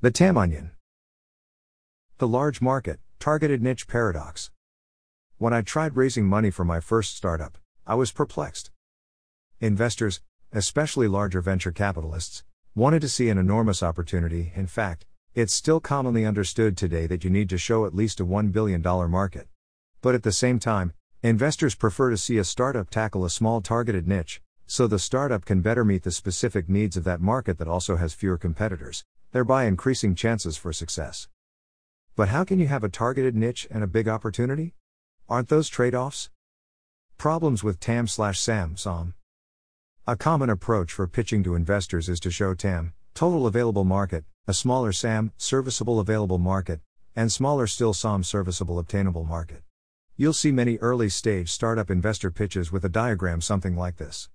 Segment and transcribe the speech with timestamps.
[0.00, 0.70] The TAM Onion.
[2.18, 4.52] The large market, targeted niche paradox.
[5.38, 8.70] When I tried raising money for my first startup, I was perplexed.
[9.58, 10.20] Investors,
[10.52, 12.44] especially larger venture capitalists,
[12.76, 14.52] wanted to see an enormous opportunity.
[14.54, 18.24] In fact, it's still commonly understood today that you need to show at least a
[18.24, 19.48] $1 billion market.
[20.00, 20.92] But at the same time,
[21.24, 25.60] investors prefer to see a startup tackle a small targeted niche, so the startup can
[25.60, 30.14] better meet the specific needs of that market that also has fewer competitors, thereby increasing
[30.14, 31.28] chances for success.
[32.16, 34.74] But how can you have a targeted niche and a big opportunity?
[35.28, 36.30] Aren't those trade offs?
[37.16, 39.14] Problems with TAM slash SAM SOM.
[40.06, 44.54] A common approach for pitching to investors is to show TAM, total available market, a
[44.54, 46.80] smaller SAM, serviceable available market,
[47.14, 49.62] and smaller still SOM, serviceable obtainable market.
[50.16, 54.28] You'll see many early stage startup investor pitches with a diagram something like this.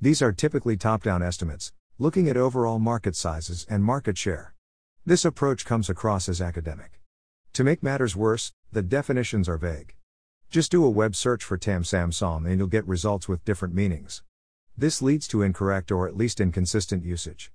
[0.00, 4.54] These are typically top down estimates, looking at overall market sizes and market share.
[5.04, 6.98] This approach comes across as academic.
[7.52, 9.96] To make matters worse, the definitions are vague.
[10.50, 13.74] Just do a web search for TAM SAM SOM and you'll get results with different
[13.74, 14.22] meanings.
[14.78, 17.52] This leads to incorrect or at least inconsistent usage.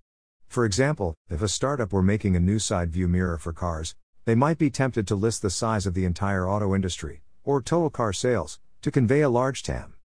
[0.47, 4.35] For example, if a startup were making a new side view mirror for cars, they
[4.35, 8.13] might be tempted to list the size of the entire auto industry, or total car
[8.13, 9.95] sales, to convey a large TAM.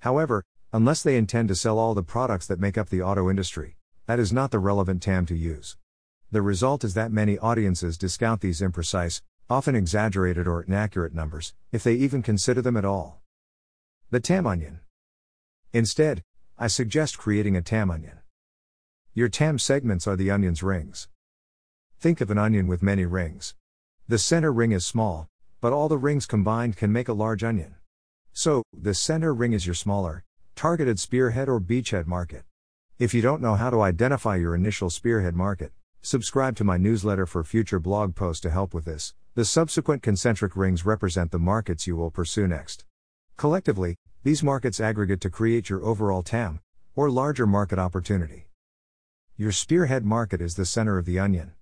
[0.00, 0.42] However,
[0.72, 3.76] unless they intend to sell all the products that make up the auto industry,
[4.06, 5.76] that is not the relevant TAM to use.
[6.30, 11.82] The result is that many audiences discount these imprecise, often exaggerated or inaccurate numbers, if
[11.82, 13.22] they even consider them at all.
[14.10, 14.80] The TAM onion.
[15.72, 16.22] Instead,
[16.58, 18.18] I suggest creating a TAM onion.
[19.12, 21.08] Your TAM segments are the onion's rings.
[21.98, 23.54] Think of an onion with many rings.
[24.06, 25.28] The center ring is small,
[25.60, 27.76] but all the rings combined can make a large onion.
[28.32, 30.24] So, the center ring is your smaller,
[30.56, 32.44] targeted spearhead or beachhead market.
[33.04, 37.26] If you don't know how to identify your initial spearhead market, subscribe to my newsletter
[37.26, 39.12] for future blog posts to help with this.
[39.34, 42.86] The subsequent concentric rings represent the markets you will pursue next.
[43.36, 46.60] Collectively, these markets aggregate to create your overall TAM,
[46.96, 48.46] or larger market opportunity.
[49.36, 51.52] Your spearhead market is the center of the onion.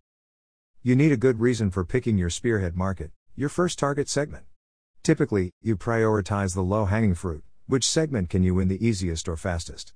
[0.85, 3.11] You need a good reason for picking your spearhead market.
[3.35, 4.45] Your first target segment.
[5.03, 7.43] Typically, you prioritize the low hanging fruit.
[7.67, 9.93] Which segment can you win the easiest or fastest?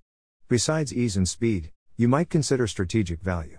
[0.48, 3.58] Besides ease and speed, you might consider strategic value.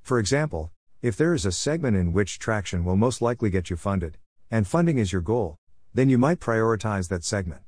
[0.00, 0.72] For example,
[1.02, 4.16] if there is a segment in which traction will most likely get you funded,
[4.50, 5.56] and funding is your goal,
[5.92, 7.60] then you might prioritize that segment.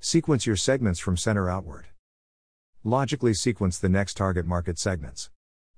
[0.00, 1.86] Sequence your segments from center outward.
[2.82, 5.30] Logically sequence the next target market segments.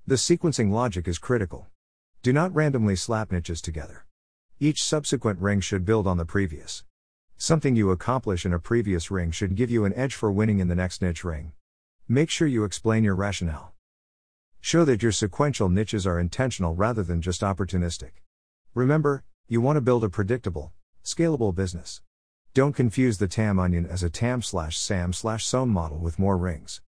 [0.07, 1.67] The sequencing logic is critical.
[2.23, 4.07] Do not randomly slap niches together.
[4.59, 6.83] Each subsequent ring should build on the previous.
[7.37, 10.67] Something you accomplish in a previous ring should give you an edge for winning in
[10.67, 11.51] the next niche ring.
[12.11, 13.71] Make sure you explain your rationale.
[14.59, 18.19] Show that your sequential niches are intentional rather than just opportunistic.
[18.73, 20.73] Remember, you want to build a predictable,
[21.05, 22.01] scalable business.
[22.53, 26.37] Don't confuse the TAM onion as a TAM slash SAM slash SOM model with more
[26.37, 26.81] rings.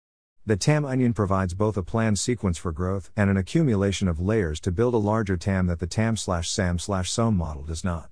[0.46, 4.60] The TAM onion provides both a planned sequence for growth and an accumulation of layers
[4.60, 8.10] to build a larger TAM that the TAM slash SAM slash SOM model does not.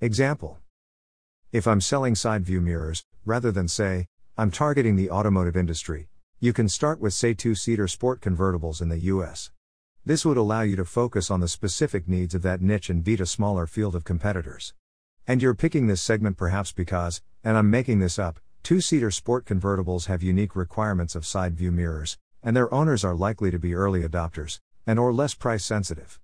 [0.00, 0.58] Example
[1.52, 4.06] If I'm selling side view mirrors, rather than say,
[4.38, 6.08] I'm targeting the automotive industry,
[6.44, 9.50] you can start with, say, two seater sport convertibles in the US.
[10.04, 13.20] This would allow you to focus on the specific needs of that niche and beat
[13.20, 14.74] a smaller field of competitors.
[15.26, 19.44] And you're picking this segment perhaps because, and I'm making this up, Two seater sport
[19.44, 23.74] convertibles have unique requirements of side view mirrors, and their owners are likely to be
[23.74, 26.18] early adopters, and or less price sensitive.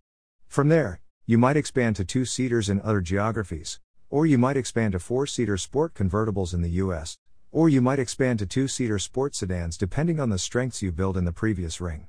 [0.49, 4.93] From there, you might expand to two seaters in other geographies, or you might expand
[4.93, 7.19] to four seater sport convertibles in the US,
[7.53, 11.17] or you might expand to two seater sports sedans depending on the strengths you build
[11.17, 12.07] in the previous ring.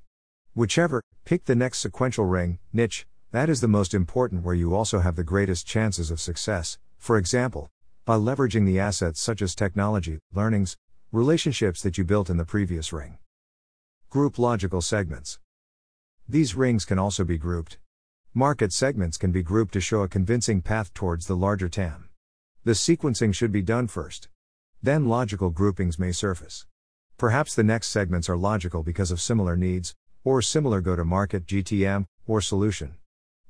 [0.53, 4.99] Whichever, pick the next sequential ring, niche, that is the most important where you also
[4.99, 6.77] have the greatest chances of success.
[6.97, 7.69] For example,
[8.03, 10.75] by leveraging the assets such as technology, learnings,
[11.11, 13.17] relationships that you built in the previous ring.
[14.09, 15.39] Group logical segments.
[16.27, 17.77] These rings can also be grouped.
[18.33, 22.09] Market segments can be grouped to show a convincing path towards the larger TAM.
[22.63, 24.29] The sequencing should be done first.
[24.83, 26.65] Then logical groupings may surface.
[27.15, 29.93] Perhaps the next segments are logical because of similar needs,
[30.23, 32.95] or similar go to market GTM, or solution.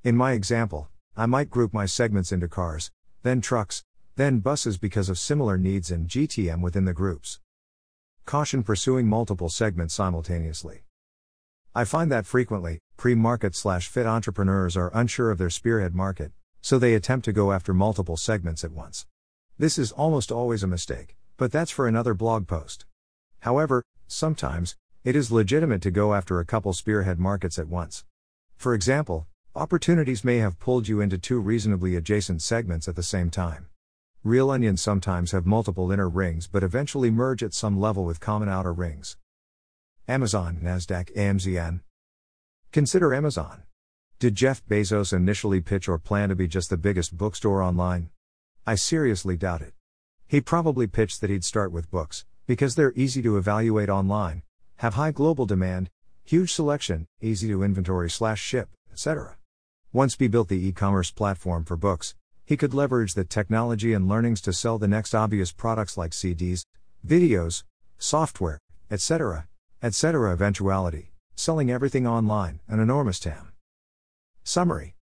[0.04, 2.92] In my example, I might group my segments into cars,
[3.24, 3.82] then trucks,
[4.18, 7.40] then buses because of similar needs and GTM within the groups.
[8.26, 10.84] Caution pursuing multiple segments simultaneously.
[11.74, 16.34] I find that frequently, pre market slash fit entrepreneurs are unsure of their spearhead market,
[16.60, 19.06] so they attempt to go after multiple segments at once.
[19.58, 22.86] This is almost always a mistake, but that's for another blog post.
[23.40, 28.06] However, sometimes, it is legitimate to go after a couple spearhead markets at once.
[28.56, 33.30] For example, opportunities may have pulled you into two reasonably adjacent segments at the same
[33.32, 33.68] time.
[34.24, 38.50] Real onions sometimes have multiple inner rings but eventually merge at some level with common
[38.50, 39.18] outer rings.
[40.08, 41.82] Amazon, NASDAQ, AMZN.
[42.72, 43.64] Consider Amazon.
[44.20, 48.12] Did Jeff Bezos initially pitch or plan to be just the biggest bookstore online?
[48.68, 49.74] I seriously doubt it.
[50.32, 54.44] He probably pitched that he'd start with books, because they're easy to evaluate online,
[54.78, 55.90] have high global demand,
[56.24, 59.36] huge selection, easy to inventory slash ship, etc.
[59.92, 64.40] Once he built the e-commerce platform for books, he could leverage the technology and learnings
[64.40, 66.64] to sell the next obvious products like CDs,
[67.06, 67.66] videos,
[67.98, 68.58] software,
[68.90, 69.50] etc.,
[69.84, 70.32] etc.
[70.32, 73.52] Eventuality, selling everything online, an enormous TAM.
[74.46, 74.96] Summary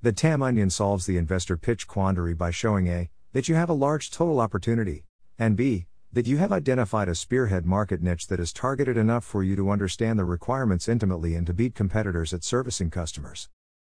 [0.00, 3.74] The TAM onion solves the investor pitch quandary by showing A, that you have a
[3.74, 5.04] large total opportunity,
[5.38, 9.42] and B, that you have identified a spearhead market niche that is targeted enough for
[9.42, 13.50] you to understand the requirements intimately and to beat competitors at servicing customers.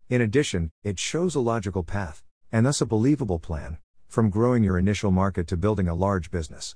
[0.09, 3.77] In addition, it shows a logical path, and thus a believable plan,
[4.09, 6.75] from growing your initial market to building a large business.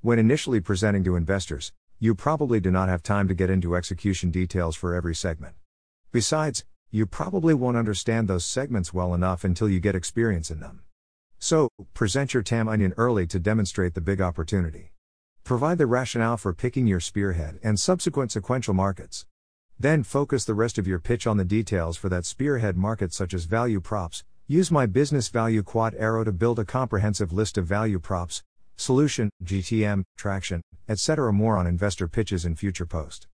[0.00, 4.30] When initially presenting to investors, you probably do not have time to get into execution
[4.30, 5.56] details for every segment.
[6.12, 10.82] Besides, you probably won't understand those segments well enough until you get experience in them.
[11.44, 14.92] So, present your TAM onion early to demonstrate the big opportunity.
[15.44, 19.26] Provide the rationale for picking your spearhead and subsequent sequential markets.
[19.78, 23.34] Then focus the rest of your pitch on the details for that spearhead market, such
[23.34, 24.24] as value props.
[24.46, 28.42] Use my business value quad arrow to build a comprehensive list of value props,
[28.78, 31.30] solution, GTM, traction, etc.
[31.30, 33.26] More on investor pitches in future post.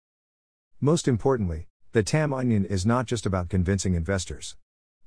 [0.81, 4.57] Most importantly, the TAM onion is not just about convincing investors.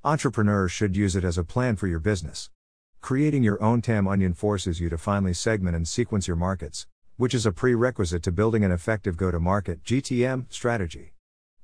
[0.03, 2.51] Entrepreneurs should use it as a plan for your business.
[3.01, 6.85] Creating your own TAM onion forces you to finally segment and sequence your markets,
[7.17, 11.13] which is a prerequisite to building an effective go to market GTM strategy.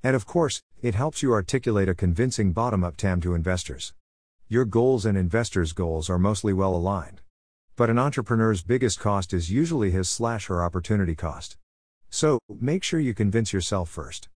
[0.04, 3.94] And of course, it helps you articulate a convincing bottom up TAM to investors.
[4.48, 7.22] Your goals and investors' goals are mostly well aligned.
[7.76, 11.56] But an entrepreneur's biggest cost is usually his slash her opportunity cost.
[12.10, 14.28] So, make sure you convince yourself first.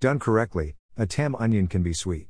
[0.00, 2.28] Done correctly, a TAM onion can be sweet.